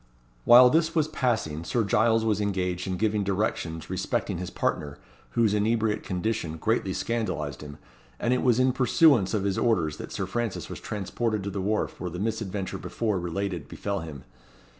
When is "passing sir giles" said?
1.07-2.25